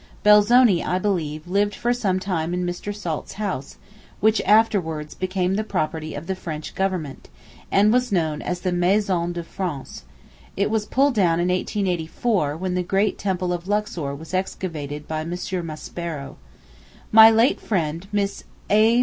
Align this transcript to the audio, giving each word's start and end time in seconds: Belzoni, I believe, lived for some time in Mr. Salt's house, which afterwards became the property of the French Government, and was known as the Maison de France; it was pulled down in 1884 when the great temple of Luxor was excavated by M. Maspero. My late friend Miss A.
Belzoni, 0.23 0.83
I 0.83 0.97
believe, 0.97 1.47
lived 1.47 1.75
for 1.75 1.93
some 1.93 2.19
time 2.19 2.55
in 2.55 2.65
Mr. 2.65 2.91
Salt's 2.91 3.33
house, 3.33 3.77
which 4.19 4.41
afterwards 4.47 5.13
became 5.13 5.53
the 5.53 5.63
property 5.63 6.15
of 6.15 6.25
the 6.25 6.33
French 6.33 6.73
Government, 6.73 7.29
and 7.71 7.93
was 7.93 8.11
known 8.11 8.41
as 8.41 8.61
the 8.61 8.71
Maison 8.71 9.31
de 9.31 9.43
France; 9.43 10.05
it 10.57 10.71
was 10.71 10.87
pulled 10.87 11.13
down 11.13 11.39
in 11.39 11.49
1884 11.49 12.57
when 12.57 12.73
the 12.73 12.81
great 12.81 13.19
temple 13.19 13.53
of 13.53 13.67
Luxor 13.67 14.15
was 14.15 14.33
excavated 14.33 15.07
by 15.07 15.21
M. 15.21 15.29
Maspero. 15.63 16.37
My 17.11 17.29
late 17.29 17.61
friend 17.61 18.07
Miss 18.11 18.43
A. 18.71 18.99